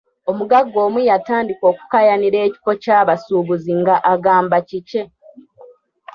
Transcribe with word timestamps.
Omugagga 0.31 0.77
omu 0.87 0.99
yatandika 1.09 1.63
okukaayanira 1.71 2.37
ekifo 2.47 2.71
ky'abasuubuzi 2.83 3.71
nga 3.81 3.95
agamba 4.13 4.57
kikye. 4.67 5.03